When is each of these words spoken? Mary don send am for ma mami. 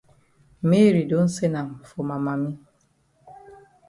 Mary 0.69 1.03
don 1.09 1.25
send 1.35 1.55
am 1.61 1.69
for 1.87 2.03
ma 2.07 2.17
mami. 2.25 2.51